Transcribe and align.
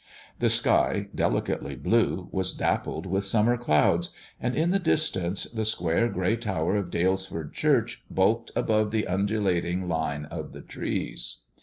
The 0.39 0.49
sky, 0.49 1.09
delicately 1.13 1.75
blue, 1.75 2.27
was 2.31 2.53
dappled 2.55 3.05
with 3.05 3.23
summer 3.23 3.55
clouds, 3.55 4.09
and 4.39 4.55
in 4.55 4.71
the 4.71 4.79
distance 4.79 5.43
the 5.43 5.63
square 5.63 6.09
grey 6.09 6.37
tower 6.37 6.75
of 6.75 6.89
Dalesford 6.89 7.53
Church 7.53 8.03
bulked 8.09 8.49
above 8.55 8.89
the 8.89 9.05
undulating 9.05 9.87
line 9.87 10.25
of 10.25 10.53
the 10.53 10.61
trees. 10.61 11.41